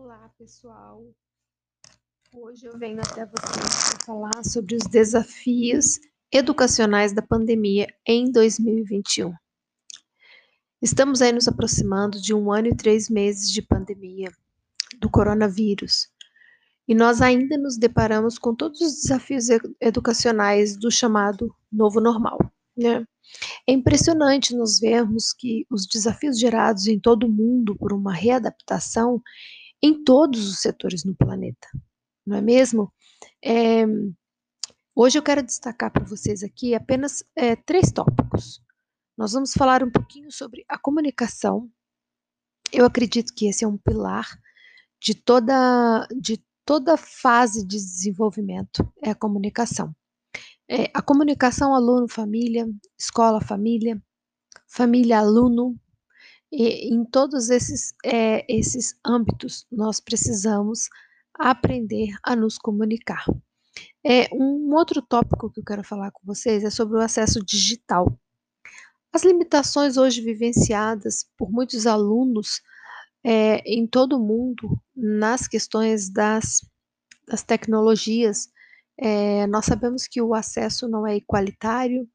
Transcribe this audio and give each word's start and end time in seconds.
Olá, 0.00 0.30
pessoal. 0.38 1.04
Hoje 2.32 2.66
eu 2.66 2.78
venho 2.78 3.00
até 3.00 3.26
vocês 3.26 3.90
para 3.90 4.06
falar 4.06 4.44
sobre 4.44 4.76
os 4.76 4.84
desafios 4.84 5.98
educacionais 6.32 7.12
da 7.12 7.20
pandemia 7.20 7.88
em 8.06 8.30
2021. 8.30 9.34
Estamos 10.80 11.20
aí 11.20 11.32
nos 11.32 11.48
aproximando 11.48 12.20
de 12.20 12.32
um 12.32 12.52
ano 12.52 12.68
e 12.68 12.76
três 12.76 13.10
meses 13.10 13.50
de 13.50 13.60
pandemia 13.60 14.30
do 15.00 15.10
coronavírus 15.10 16.08
e 16.86 16.94
nós 16.94 17.20
ainda 17.20 17.58
nos 17.58 17.76
deparamos 17.76 18.38
com 18.38 18.54
todos 18.54 18.80
os 18.80 19.02
desafios 19.02 19.48
educacionais 19.80 20.76
do 20.76 20.92
chamado 20.92 21.52
novo 21.72 22.00
normal. 22.00 22.38
Né? 22.76 23.04
É 23.66 23.72
impressionante 23.72 24.54
nos 24.54 24.78
vermos 24.78 25.32
que 25.32 25.66
os 25.68 25.88
desafios 25.88 26.38
gerados 26.38 26.86
em 26.86 27.00
todo 27.00 27.24
o 27.24 27.32
mundo 27.32 27.74
por 27.74 27.92
uma 27.92 28.14
readaptação 28.14 29.20
em 29.82 30.04
todos 30.04 30.48
os 30.48 30.60
setores 30.60 31.04
no 31.04 31.14
planeta, 31.14 31.68
não 32.26 32.36
é 32.36 32.40
mesmo? 32.40 32.92
É, 33.44 33.84
hoje 34.94 35.18
eu 35.18 35.22
quero 35.22 35.42
destacar 35.42 35.90
para 35.90 36.04
vocês 36.04 36.42
aqui 36.42 36.74
apenas 36.74 37.24
é, 37.36 37.56
três 37.56 37.90
tópicos. 37.92 38.62
Nós 39.16 39.32
vamos 39.32 39.52
falar 39.52 39.82
um 39.82 39.90
pouquinho 39.90 40.30
sobre 40.30 40.64
a 40.68 40.78
comunicação. 40.78 41.70
Eu 42.72 42.84
acredito 42.84 43.34
que 43.34 43.46
esse 43.46 43.64
é 43.64 43.68
um 43.68 43.78
pilar 43.78 44.26
de 45.00 45.14
toda, 45.14 46.06
de 46.20 46.42
toda 46.64 46.96
fase 46.96 47.66
de 47.66 47.76
desenvolvimento, 47.76 48.92
é 49.02 49.10
a 49.10 49.14
comunicação. 49.14 49.94
É, 50.68 50.90
a 50.92 51.00
comunicação 51.00 51.74
aluno-família, 51.74 52.68
escola-família, 52.98 54.00
família-aluno, 54.66 55.80
e 56.50 56.94
em 56.94 57.04
todos 57.04 57.50
esses, 57.50 57.92
é, 58.04 58.44
esses 58.48 58.98
âmbitos, 59.04 59.66
nós 59.70 60.00
precisamos 60.00 60.88
aprender 61.34 62.14
a 62.22 62.34
nos 62.34 62.58
comunicar. 62.58 63.24
É, 64.04 64.28
um 64.32 64.74
outro 64.74 65.02
tópico 65.02 65.50
que 65.50 65.60
eu 65.60 65.64
quero 65.64 65.84
falar 65.84 66.10
com 66.10 66.20
vocês 66.24 66.64
é 66.64 66.70
sobre 66.70 66.96
o 66.96 67.00
acesso 67.00 67.44
digital. 67.44 68.18
As 69.12 69.22
limitações 69.22 69.96
hoje 69.96 70.20
vivenciadas 70.20 71.26
por 71.36 71.50
muitos 71.50 71.86
alunos 71.86 72.60
é, 73.24 73.58
em 73.66 73.86
todo 73.86 74.16
o 74.16 74.24
mundo 74.24 74.80
nas 74.94 75.46
questões 75.46 76.08
das, 76.08 76.60
das 77.26 77.42
tecnologias, 77.42 78.48
é, 78.96 79.46
nós 79.46 79.66
sabemos 79.66 80.06
que 80.06 80.20
o 80.20 80.34
acesso 80.34 80.88
não 80.88 81.06
é 81.06 81.16
igualitário, 81.16 82.08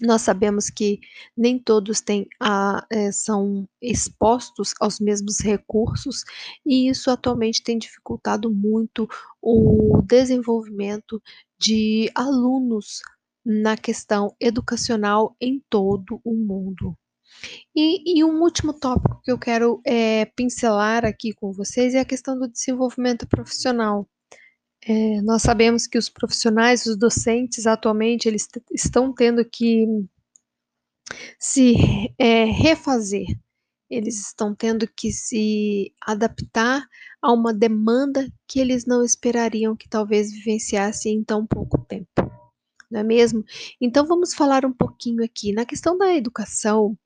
nós 0.00 0.22
sabemos 0.22 0.70
que 0.70 1.00
nem 1.36 1.58
todos 1.58 2.00
têm 2.00 2.26
a, 2.40 2.86
é, 2.90 3.10
são 3.12 3.68
expostos 3.80 4.72
aos 4.80 5.00
mesmos 5.00 5.40
recursos 5.40 6.24
e 6.64 6.88
isso 6.88 7.10
atualmente 7.10 7.62
tem 7.62 7.78
dificultado 7.78 8.50
muito 8.52 9.08
o 9.40 10.02
desenvolvimento 10.02 11.22
de 11.58 12.10
alunos 12.14 13.00
na 13.44 13.76
questão 13.76 14.34
educacional 14.40 15.36
em 15.40 15.62
todo 15.70 16.20
o 16.24 16.34
mundo. 16.34 16.96
E, 17.74 18.18
e 18.18 18.24
um 18.24 18.40
último 18.40 18.72
tópico 18.72 19.20
que 19.22 19.30
eu 19.30 19.38
quero 19.38 19.80
é, 19.84 20.24
pincelar 20.24 21.04
aqui 21.04 21.32
com 21.32 21.52
vocês 21.52 21.94
é 21.94 22.00
a 22.00 22.04
questão 22.04 22.38
do 22.38 22.48
desenvolvimento 22.48 23.26
profissional. 23.28 24.08
É, 24.88 25.20
nós 25.20 25.42
sabemos 25.42 25.86
que 25.88 25.98
os 25.98 26.08
profissionais, 26.08 26.86
os 26.86 26.96
docentes, 26.96 27.66
atualmente, 27.66 28.28
eles 28.28 28.48
estão 28.72 29.12
tendo 29.12 29.44
que 29.44 29.84
se 31.38 31.74
é, 32.16 32.44
refazer, 32.44 33.26
eles 33.90 34.26
estão 34.26 34.54
tendo 34.54 34.86
que 34.86 35.10
se 35.12 35.92
adaptar 36.00 36.86
a 37.20 37.32
uma 37.32 37.52
demanda 37.52 38.28
que 38.46 38.60
eles 38.60 38.86
não 38.86 39.04
esperariam 39.04 39.76
que 39.76 39.88
talvez 39.88 40.32
vivenciassem 40.32 41.16
em 41.16 41.24
tão 41.24 41.44
pouco 41.44 41.78
tempo, 41.78 42.08
não 42.88 43.00
é 43.00 43.02
mesmo? 43.02 43.44
Então 43.80 44.06
vamos 44.06 44.34
falar 44.34 44.64
um 44.64 44.72
pouquinho 44.72 45.24
aqui 45.24 45.52
na 45.52 45.64
questão 45.64 45.98
da 45.98 46.14
educação. 46.14 46.96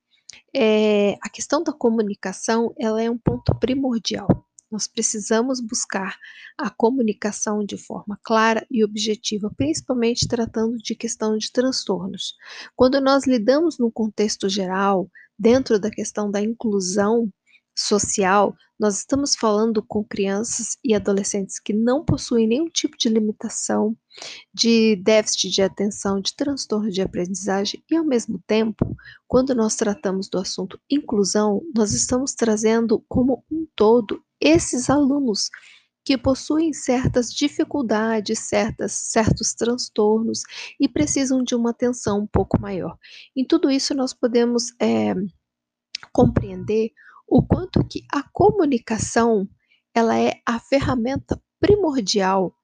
É, 0.55 1.15
a 1.23 1.31
questão 1.31 1.63
da 1.63 1.73
comunicação 1.73 2.75
ela 2.79 3.03
é 3.03 3.11
um 3.11 3.19
ponto 3.19 3.55
primordial. 3.59 4.50
Nós 4.71 4.87
precisamos 4.87 5.61
buscar 5.61 6.17
a 6.57 6.71
comunicação 6.71 7.65
de 7.65 7.77
forma 7.77 8.19
clara 8.23 8.67
e 8.71 8.85
objetiva, 8.85 9.53
principalmente 9.57 10.29
tratando 10.29 10.77
de 10.79 10.95
questão 10.95 11.37
de 11.37 11.51
transtornos. 11.51 12.35
Quando 12.77 13.01
nós 13.01 13.27
lidamos 13.27 13.79
no 13.79 13.91
contexto 13.91 14.49
geral, 14.49 15.11
dentro 15.39 15.79
da 15.79 15.91
questão 15.91 16.31
da 16.31 16.41
inclusão 16.41 17.33
social, 17.75 18.55
nós 18.79 18.99
estamos 18.99 19.35
falando 19.35 19.83
com 19.83 20.05
crianças 20.05 20.77
e 20.85 20.95
adolescentes 20.95 21.59
que 21.59 21.73
não 21.73 22.05
possuem 22.05 22.47
nenhum 22.47 22.69
tipo 22.69 22.97
de 22.97 23.09
limitação, 23.09 23.97
de 24.53 24.97
déficit 24.97 25.51
de 25.51 25.63
atenção, 25.63 26.21
de 26.21 26.35
transtorno 26.35 26.91
de 26.91 27.03
aprendizagem, 27.03 27.83
e 27.91 27.97
ao 27.97 28.05
mesmo 28.05 28.43
tempo, 28.47 28.97
quando 29.27 29.55
nós 29.55 29.77
tratamos 29.77 30.29
do 30.29 30.39
assunto 30.39 30.81
inclusão, 30.91 31.63
nós 31.75 31.93
estamos 31.93 32.35
trazendo 32.35 33.05
como 33.09 33.45
um 33.51 33.67
todo 33.75 34.23
esses 34.41 34.89
alunos 34.89 35.51
que 36.05 36.17
possuem 36.17 36.73
certas 36.73 37.33
dificuldades, 37.33 38.39
certas, 38.41 38.93
certos 38.93 39.53
transtornos 39.55 40.43
e 40.79 40.89
precisam 40.89 41.43
de 41.43 41.55
uma 41.55 41.71
atenção 41.71 42.21
um 42.21 42.27
pouco 42.27 42.61
maior. 42.61 42.97
Em 43.37 43.45
tudo 43.45 43.71
isso, 43.71 43.95
nós 43.95 44.15
podemos 44.15 44.73
é, 44.81 45.15
compreender 46.13 46.91
o 47.29 47.43
quanto 47.43 47.85
que 47.87 48.05
a 48.11 48.23
comunicação 48.33 49.49
ela 49.95 50.19
é 50.19 50.41
a 50.47 50.59
ferramenta 50.59 51.41
primordial 51.61 52.55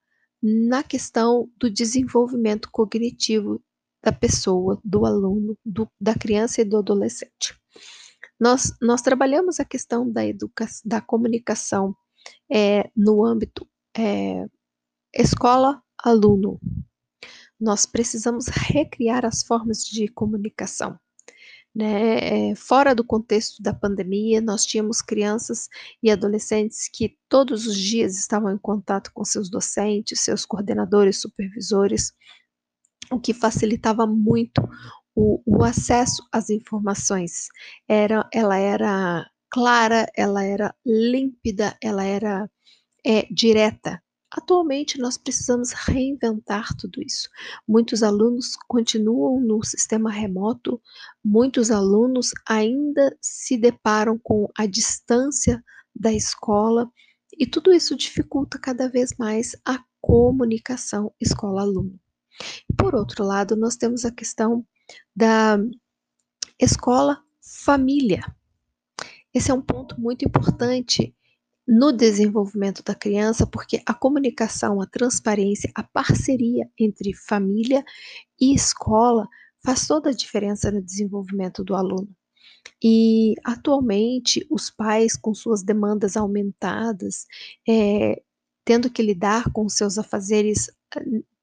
na 0.42 0.82
questão 0.82 1.50
do 1.59 1.70
desenvolvimento 1.70 2.70
cognitivo 2.70 3.62
da 4.03 4.12
pessoa, 4.12 4.81
do 4.84 5.04
aluno, 5.04 5.59
do, 5.65 5.88
da 6.00 6.15
criança 6.15 6.60
e 6.60 6.65
do 6.65 6.76
adolescente. 6.76 7.59
Nós, 8.38 8.72
nós 8.80 9.02
trabalhamos 9.02 9.58
a 9.58 9.64
questão 9.64 10.10
da, 10.10 10.24
educação, 10.26 10.82
da 10.84 11.00
comunicação 11.00 11.97
é, 12.50 12.91
no 12.94 13.24
âmbito 13.24 13.66
é, 13.97 14.44
escola-aluno. 15.14 16.60
Nós 17.58 17.86
precisamos 17.86 18.47
recriar 18.48 19.24
as 19.24 19.42
formas 19.42 19.84
de 19.84 20.08
comunicação. 20.08 20.98
Né? 21.74 22.50
É, 22.50 22.54
fora 22.54 22.94
do 22.94 23.04
contexto 23.04 23.62
da 23.62 23.74
pandemia, 23.74 24.41
nós 24.41 24.64
tínhamos 24.64 25.03
crianças 25.03 25.68
e 26.03 26.10
adolescentes 26.10 26.88
que 26.91 27.18
todos 27.28 27.66
os 27.66 27.76
dias 27.76 28.18
estavam 28.18 28.50
em 28.50 28.58
contato 28.58 29.10
com 29.12 29.24
seus 29.24 29.50
docentes, 29.50 30.20
seus 30.20 30.47
coordenadores, 30.47 31.20
supervisores, 31.20 32.14
o 33.10 33.20
que 33.20 33.34
facilitava 33.34 34.06
muito 34.06 34.62
o, 35.16 35.41
o 35.47 35.65
acesso 35.65 36.22
às 36.31 36.50
informações. 36.50 37.49
Era, 37.88 38.28
ela 38.32 38.59
era 38.59 39.28
clara, 39.50 40.06
ela 40.15 40.44
era 40.44 40.75
límpida, 40.84 41.77
ela 41.82 42.04
era 42.04 42.50
é, 43.04 43.27
direta. 43.31 44.03
Atualmente, 44.31 44.99
nós 44.99 45.16
precisamos 45.16 45.72
reinventar 45.72 46.77
tudo 46.77 47.00
isso. 47.00 47.28
Muitos 47.66 48.03
alunos 48.03 48.54
continuam 48.69 49.41
no 49.41 49.65
sistema 49.65 50.10
remoto, 50.10 50.81
muitos 51.25 51.71
alunos 51.71 52.33
ainda 52.47 53.16
se 53.21 53.56
deparam 53.56 54.19
com 54.19 54.47
a 54.59 54.66
distância 54.66 55.65
da 55.94 56.12
escola, 56.12 56.91
e 57.38 57.47
tudo 57.47 57.72
isso 57.72 57.97
dificulta 57.97 58.59
cada 58.59 58.88
vez 58.88 59.15
mais 59.19 59.56
a 59.65 59.83
comunicação 60.00 61.12
escola-aluno. 61.21 61.98
Por 62.77 62.94
outro 62.94 63.25
lado, 63.25 63.56
nós 63.56 63.77
temos 63.77 64.04
a 64.04 64.10
questão 64.10 64.66
da 65.14 65.58
escola 66.60 67.22
família. 67.41 68.22
Esse 69.32 69.50
é 69.50 69.54
um 69.54 69.62
ponto 69.62 70.00
muito 70.00 70.24
importante 70.24 71.14
no 71.66 71.92
desenvolvimento 71.92 72.83
da 72.83 72.94
criança, 72.94 73.47
porque 73.47 73.83
a 73.84 73.92
comunicação, 73.92 74.80
a 74.80 74.86
transparência, 74.86 75.71
a 75.74 75.83
parceria 75.83 76.71
entre 76.78 77.12
família 77.12 77.84
e 78.41 78.54
escola 78.54 79.28
faz 79.65 79.86
toda 79.86 80.10
a 80.10 80.15
diferença 80.15 80.71
no 80.71 80.80
desenvolvimento 80.80 81.65
do 81.65 81.74
aluno. 81.74 82.09
E 82.83 83.34
atualmente, 83.44 84.47
os 84.50 84.71
pais, 84.71 85.16
com 85.16 85.34
suas 85.34 85.62
demandas 85.62 86.16
aumentadas, 86.16 87.27
é, 87.68 88.22
tendo 88.65 88.91
que 88.91 89.03
lidar 89.03 89.50
com 89.53 89.68
seus 89.68 89.98
afazeres 89.98 90.71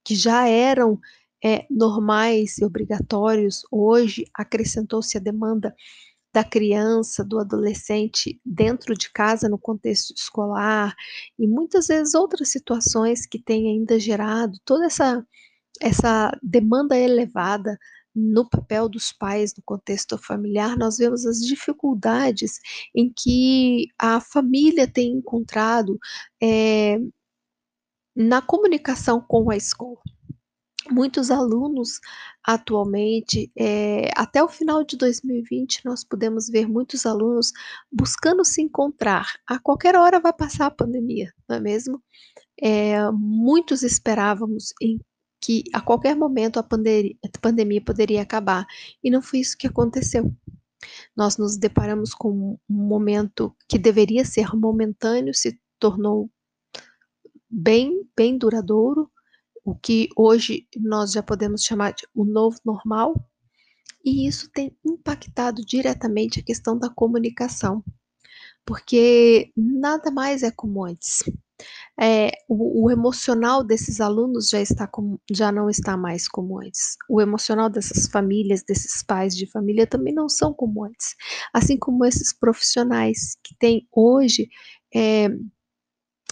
que 0.03 0.15
já 0.15 0.47
eram 0.47 0.99
é, 1.43 1.65
normais 1.69 2.57
e 2.57 2.65
obrigatórios, 2.65 3.63
hoje 3.71 4.25
acrescentou-se 4.33 5.17
a 5.17 5.21
demanda 5.21 5.75
da 6.33 6.43
criança, 6.43 7.23
do 7.23 7.39
adolescente 7.39 8.41
dentro 8.43 8.95
de 8.95 9.11
casa, 9.11 9.47
no 9.47 9.57
contexto 9.57 10.13
escolar, 10.17 10.95
e 11.37 11.47
muitas 11.47 11.87
vezes 11.87 12.15
outras 12.15 12.49
situações 12.49 13.27
que 13.27 13.37
têm 13.37 13.69
ainda 13.69 13.99
gerado 13.99 14.57
toda 14.65 14.85
essa, 14.85 15.25
essa 15.79 16.31
demanda 16.41 16.97
elevada 16.97 17.77
no 18.15 18.47
papel 18.47 18.89
dos 18.89 19.11
pais 19.11 19.53
no 19.55 19.63
contexto 19.63 20.17
familiar, 20.17 20.77
nós 20.77 20.97
vemos 20.97 21.25
as 21.25 21.39
dificuldades 21.39 22.59
em 22.95 23.11
que 23.11 23.87
a 23.99 24.19
família 24.19 24.87
tem 24.87 25.13
encontrado 25.13 25.99
é, 26.41 26.99
na 28.15 28.41
comunicação 28.41 29.19
com 29.19 29.49
a 29.49 29.57
escola. 29.57 29.99
Muitos 30.91 31.31
alunos 31.31 31.99
atualmente, 32.43 33.49
é, 33.57 34.09
até 34.15 34.43
o 34.43 34.49
final 34.49 34.83
de 34.83 34.97
2020, 34.97 35.85
nós 35.85 36.03
podemos 36.03 36.49
ver 36.49 36.67
muitos 36.67 37.05
alunos 37.05 37.53
buscando 37.91 38.43
se 38.43 38.61
encontrar. 38.61 39.27
A 39.47 39.57
qualquer 39.57 39.95
hora 39.95 40.19
vai 40.19 40.33
passar 40.33 40.65
a 40.65 40.71
pandemia, 40.71 41.33
não 41.47 41.55
é 41.55 41.59
mesmo? 41.59 42.03
É, 42.61 43.09
muitos 43.11 43.81
esperávamos 43.81 44.73
em 44.81 44.99
que 45.41 45.63
a 45.73 45.81
qualquer 45.81 46.15
momento 46.15 46.57
a 46.57 46.63
pandemia, 46.63 47.15
a 47.23 47.39
pandemia 47.39 47.81
poderia 47.83 48.21
acabar, 48.21 48.65
e 49.03 49.09
não 49.09 49.21
foi 49.21 49.39
isso 49.39 49.57
que 49.57 49.67
aconteceu. 49.67 50.33
Nós 51.15 51.37
nos 51.37 51.57
deparamos 51.57 52.13
com 52.13 52.57
um 52.69 52.73
momento 52.73 53.55
que 53.67 53.77
deveria 53.77 54.25
ser 54.25 54.53
momentâneo, 54.55 55.33
se 55.33 55.59
tornou 55.79 56.29
bem, 57.49 58.07
bem 58.15 58.37
duradouro, 58.37 59.09
o 59.63 59.75
que 59.75 60.09
hoje 60.15 60.67
nós 60.77 61.11
já 61.11 61.23
podemos 61.23 61.63
chamar 61.63 61.93
de 61.93 62.07
o 62.13 62.25
novo 62.25 62.59
normal, 62.65 63.15
e 64.03 64.27
isso 64.27 64.49
tem 64.51 64.75
impactado 64.85 65.63
diretamente 65.65 66.39
a 66.39 66.43
questão 66.43 66.77
da 66.77 66.89
comunicação, 66.89 67.83
porque 68.65 69.51
nada 69.55 70.11
mais 70.11 70.43
é 70.43 70.51
como 70.51 70.85
antes. 70.85 71.23
É, 71.99 72.31
o, 72.49 72.85
o, 72.85 72.91
emocional 72.91 73.63
desses 73.63 74.01
alunos 74.01 74.49
já, 74.49 74.59
está 74.59 74.87
com, 74.87 75.17
já 75.31 75.51
não 75.51 75.69
está 75.69 75.95
mais 75.95 76.27
como 76.27 76.59
antes. 76.59 76.97
O 77.07 77.21
emocional 77.21 77.69
dessas 77.69 78.07
famílias, 78.07 78.63
desses 78.63 79.03
pais 79.03 79.35
de 79.35 79.45
família 79.49 79.87
também 79.87 80.13
não 80.13 80.27
são 80.27 80.53
como 80.53 80.83
antes. 80.83 81.15
Assim 81.53 81.77
como 81.77 82.03
esses 82.03 82.33
profissionais 82.33 83.37
que 83.43 83.55
têm 83.57 83.87
hoje 83.91 84.49
é, 84.93 85.29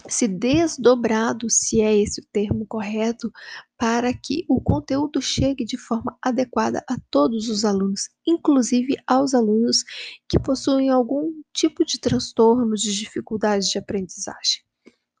se 0.08 0.26
desdobrado, 0.26 1.48
se 1.48 1.80
é 1.80 1.96
esse 1.96 2.20
o 2.20 2.26
termo 2.32 2.66
correto, 2.66 3.30
para 3.78 4.12
que 4.12 4.44
o 4.48 4.60
conteúdo 4.60 5.20
chegue 5.20 5.64
de 5.64 5.76
forma 5.76 6.16
adequada 6.22 6.84
a 6.88 6.96
todos 7.10 7.48
os 7.48 7.64
alunos, 7.64 8.08
inclusive 8.26 8.96
aos 9.06 9.34
alunos 9.34 9.84
que 10.28 10.38
possuem 10.38 10.90
algum 10.90 11.32
tipo 11.52 11.84
de 11.84 11.98
transtorno, 11.98 12.74
de 12.74 12.94
dificuldade 12.94 13.70
de 13.70 13.78
aprendizagem. 13.78 14.62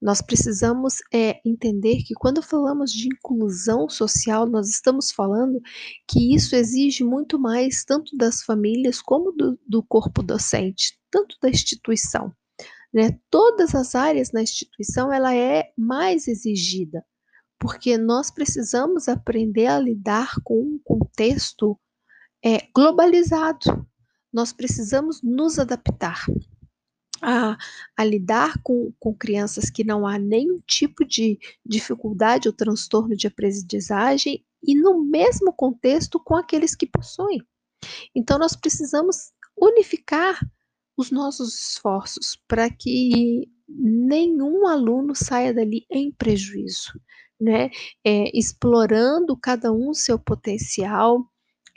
Nós 0.00 0.20
precisamos 0.20 0.96
é, 1.14 1.40
entender 1.46 2.02
que 2.02 2.12
quando 2.14 2.42
falamos 2.42 2.90
de 2.90 3.06
inclusão 3.06 3.88
social, 3.88 4.48
nós 4.48 4.68
estamos 4.68 5.12
falando 5.12 5.60
que 6.08 6.34
isso 6.34 6.56
exige 6.56 7.04
muito 7.04 7.38
mais 7.38 7.84
tanto 7.84 8.16
das 8.16 8.42
famílias 8.42 9.00
como 9.00 9.30
do, 9.30 9.56
do 9.64 9.80
corpo 9.80 10.20
docente, 10.20 10.98
tanto 11.08 11.36
da 11.40 11.48
instituição. 11.48 12.32
Né? 12.92 13.18
Todas 13.30 13.74
as 13.74 13.94
áreas 13.94 14.32
na 14.32 14.42
instituição 14.42 15.12
ela 15.12 15.34
é 15.34 15.72
mais 15.76 16.28
exigida, 16.28 17.04
porque 17.58 17.96
nós 17.96 18.30
precisamos 18.30 19.08
aprender 19.08 19.66
a 19.66 19.78
lidar 19.78 20.34
com 20.44 20.60
um 20.60 20.80
contexto 20.84 21.78
é, 22.44 22.68
globalizado. 22.74 23.86
Nós 24.32 24.52
precisamos 24.52 25.22
nos 25.22 25.58
adaptar 25.58 26.24
a, 27.22 27.56
a 27.96 28.04
lidar 28.04 28.60
com, 28.62 28.92
com 28.98 29.14
crianças 29.14 29.70
que 29.70 29.84
não 29.84 30.06
há 30.06 30.18
nenhum 30.18 30.60
tipo 30.66 31.04
de 31.04 31.38
dificuldade 31.64 32.48
ou 32.48 32.54
transtorno 32.54 33.16
de 33.16 33.28
aprendizagem 33.28 34.44
e 34.62 34.74
no 34.74 35.02
mesmo 35.02 35.52
contexto 35.52 36.20
com 36.20 36.34
aqueles 36.34 36.74
que 36.74 36.86
possuem. 36.86 37.40
Então, 38.14 38.38
nós 38.38 38.56
precisamos 38.56 39.32
unificar 39.56 40.38
os 41.02 41.10
nossos 41.10 41.54
esforços 41.70 42.38
para 42.48 42.70
que 42.70 43.48
nenhum 43.68 44.66
aluno 44.66 45.14
saia 45.14 45.52
dali 45.52 45.84
em 45.90 46.12
prejuízo, 46.12 46.92
né? 47.40 47.70
É, 48.04 48.36
explorando 48.36 49.36
cada 49.36 49.72
um 49.72 49.92
seu 49.92 50.18
potencial, 50.18 51.26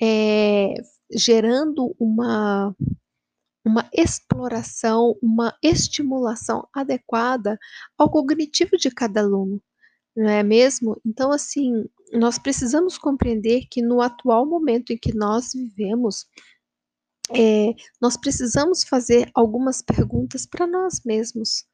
é, 0.01 0.73
gerando 1.11 1.95
uma 1.99 2.75
uma 3.67 3.89
exploração, 3.91 5.17
uma 5.23 5.51
estimulação 5.63 6.67
adequada 6.71 7.57
ao 7.97 8.11
cognitivo 8.11 8.77
de 8.77 8.91
cada 8.91 9.21
aluno, 9.21 9.59
não 10.15 10.29
é 10.29 10.43
mesmo? 10.43 11.01
Então, 11.03 11.31
assim, 11.31 11.83
nós 12.13 12.37
precisamos 12.37 12.95
compreender 12.95 13.65
que 13.69 13.81
no 13.81 14.01
atual 14.01 14.45
momento 14.45 14.91
em 14.93 14.97
que 14.97 15.15
nós 15.15 15.53
vivemos, 15.53 16.27
é, 17.31 17.73
nós 18.01 18.17
precisamos 18.17 18.83
fazer 18.83 19.29
algumas 19.33 19.81
perguntas 19.81 20.45
para 20.45 20.67
nós 20.67 21.01
mesmos. 21.05 21.65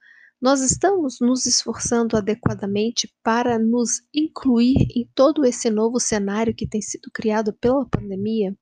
Nós 0.42 0.62
estamos 0.62 1.19
nos 1.19 1.45
esforçando 1.45 2.18
adequadamente 2.18 3.13
para 3.21 3.59
nos 3.59 4.01
incluir 4.13 4.88
em 4.95 5.07
todo 5.13 5.45
esse 5.45 5.69
novo 5.69 6.00
cenário 6.00 6.56
que 6.56 6.68
tem 6.68 6.81
sido 6.81 7.12
criado 7.13 7.53
pela 7.53 7.88
pandemia? 7.88 8.56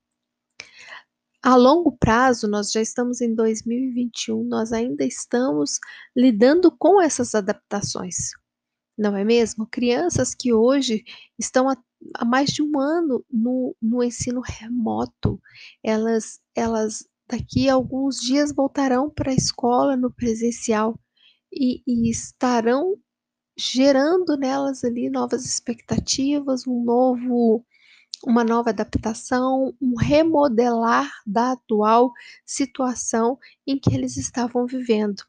A 1.41 1.55
longo 1.55 1.95
prazo, 1.97 2.49
nós 2.49 2.69
já 2.69 2.81
estamos 2.81 3.21
em 3.21 3.33
2021, 3.33 4.43
nós 4.43 4.73
ainda 4.73 5.05
estamos 5.05 5.79
lidando 6.13 6.69
com 6.69 7.01
essas 7.01 7.33
adaptações, 7.33 8.31
não 8.97 9.15
é 9.15 9.23
mesmo? 9.23 9.65
Crianças 9.65 10.35
que 10.35 10.51
hoje 10.51 11.05
estão 11.37 11.69
há, 11.69 11.77
há 12.15 12.25
mais 12.25 12.49
de 12.49 12.61
um 12.61 12.79
ano 12.79 13.25
no, 13.31 13.75
no 13.81 14.03
ensino 14.03 14.41
remoto, 14.41 15.41
elas, 15.83 16.39
elas 16.55 17.07
daqui 17.27 17.69
a 17.69 17.73
alguns 17.73 18.17
dias 18.17 18.53
voltarão 18.53 19.09
para 19.09 19.31
a 19.31 19.35
escola 19.35 19.95
no 19.95 20.11
presencial 20.11 20.99
e, 21.51 21.81
e 21.85 22.09
estarão 22.09 22.95
gerando 23.57 24.37
nelas 24.37 24.83
ali 24.83 25.09
novas 25.09 25.45
expectativas, 25.45 26.65
um 26.65 26.83
novo 26.83 27.65
uma 28.23 28.43
nova 28.43 28.69
adaptação, 28.69 29.73
um 29.81 29.95
remodelar 29.95 31.09
da 31.25 31.53
atual 31.53 32.11
situação 32.45 33.37
em 33.65 33.79
que 33.79 33.93
eles 33.93 34.17
estavam 34.17 34.65
vivendo. 34.65 35.23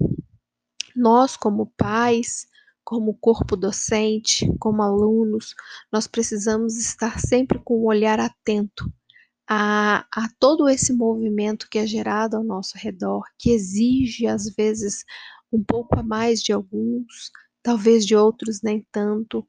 Nós, 0.95 1.37
como 1.37 1.73
pais, 1.77 2.49
como 2.91 3.15
corpo 3.15 3.57
docente, 3.57 4.53
como 4.59 4.83
alunos, 4.83 5.55
nós 5.93 6.09
precisamos 6.09 6.77
estar 6.77 7.21
sempre 7.21 7.61
com 7.61 7.75
o 7.75 7.83
um 7.85 7.87
olhar 7.87 8.19
atento 8.19 8.93
a, 9.49 10.05
a, 10.13 10.29
todo 10.41 10.69
esse 10.69 10.93
movimento 10.93 11.69
que 11.71 11.79
é 11.79 11.87
gerado 11.87 12.37
ao 12.37 12.43
nosso 12.43 12.77
redor, 12.77 13.23
que 13.39 13.53
exige, 13.53 14.27
às 14.27 14.53
vezes, 14.57 15.05
um 15.53 15.63
pouco 15.63 16.01
a 16.01 16.03
mais 16.03 16.43
de 16.43 16.53
alguns, 16.53 17.31
talvez 17.63 18.05
de 18.05 18.17
outros 18.17 18.61
nem 18.61 18.85
tanto, 18.91 19.47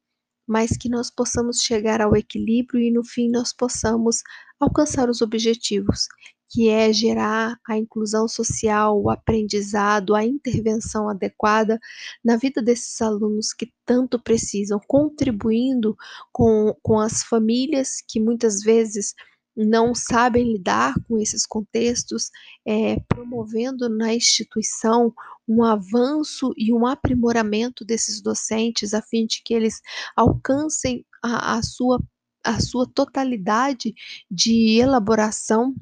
mas 0.48 0.78
que 0.78 0.88
nós 0.88 1.10
possamos 1.10 1.64
chegar 1.64 2.00
ao 2.00 2.16
equilíbrio 2.16 2.80
e 2.80 2.92
no 2.92 3.04
fim 3.04 3.28
nós 3.28 3.52
possamos 3.52 4.22
alcançar 4.60 5.10
os 5.10 5.20
objetivos, 5.20 6.08
que 6.52 6.68
é 6.68 6.92
gerar 6.92 7.58
a 7.66 7.78
inclusão 7.78 8.28
social, 8.28 9.02
o 9.02 9.10
aprendizado, 9.10 10.14
a 10.14 10.26
intervenção 10.26 11.08
adequada 11.08 11.80
na 12.22 12.36
vida 12.36 12.62
desses 12.62 13.02
alunos 13.02 13.54
que 13.54 13.72
tanto 13.86 14.22
precisam, 14.22 14.78
contribuindo 14.86 15.96
com, 16.30 16.76
com 16.84 17.00
as 17.00 17.24
famílias 17.24 18.04
que 18.06 18.20
muitas 18.20 18.62
vezes 18.62 19.16
não 19.56 19.96
sabem 19.96 20.52
lidar 20.52 20.94
com 21.08 21.18
esses 21.18 21.46
contextos, 21.46 22.30
é, 22.66 23.00
promovendo 23.08 23.88
na 23.88 24.14
instituição 24.14 25.14
um 25.48 25.64
avanço 25.64 26.54
e 26.58 26.74
um 26.74 26.86
aprimoramento 26.86 27.86
desses 27.86 28.22
docentes, 28.22 28.94
a 28.94 29.02
fim 29.02 29.26
de 29.26 29.42
que 29.44 29.54
eles 29.54 29.80
alcancem 30.18 31.06
a, 31.24 31.56
a 31.58 31.64
sua, 31.64 32.02
a 32.44 32.60
sua 32.60 32.86
totalidade 32.94 33.94
de 34.30 34.80
elaboração 34.80 35.74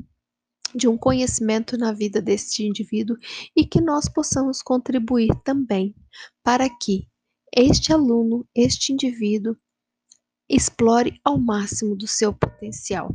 de 0.73 0.87
um 0.87 0.97
conhecimento 0.97 1.77
na 1.77 1.91
vida 1.91 2.21
deste 2.21 2.63
indivíduo 2.63 3.17
e 3.55 3.65
que 3.65 3.81
nós 3.81 4.07
possamos 4.07 4.61
contribuir 4.61 5.29
também 5.43 5.95
para 6.43 6.69
que 6.69 7.07
este 7.55 7.91
aluno, 7.91 8.47
este 8.55 8.93
indivíduo, 8.93 9.55
explore 10.49 11.19
ao 11.23 11.37
máximo 11.37 11.95
do 11.95 12.07
seu 12.07 12.33
potencial 12.33 13.13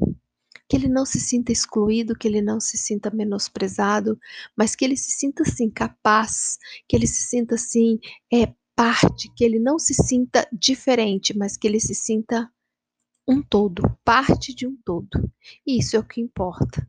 que 0.68 0.76
ele 0.76 0.88
não 0.88 1.04
se 1.04 1.20
sinta 1.20 1.52
excluído, 1.52 2.16
que 2.16 2.26
ele 2.26 2.40
não 2.40 2.58
se 2.58 2.78
sinta 2.78 3.10
menosprezado, 3.10 4.18
mas 4.56 4.74
que 4.74 4.84
ele 4.84 4.96
se 4.96 5.12
sinta 5.12 5.42
assim 5.42 5.70
capaz, 5.70 6.58
que 6.88 6.96
ele 6.96 7.06
se 7.06 7.28
sinta 7.28 7.54
assim 7.54 7.98
é 8.32 8.52
parte, 8.74 9.32
que 9.36 9.44
ele 9.44 9.58
não 9.58 9.78
se 9.78 9.94
sinta 9.94 10.48
diferente, 10.52 11.36
mas 11.36 11.56
que 11.56 11.66
ele 11.66 11.78
se 11.78 11.94
sinta 11.94 12.50
um 13.26 13.42
todo, 13.42 13.82
parte 14.04 14.54
de 14.54 14.66
um 14.66 14.76
todo. 14.84 15.32
E 15.66 15.78
isso 15.78 15.96
é 15.96 15.98
o 15.98 16.04
que 16.04 16.20
importa. 16.20 16.86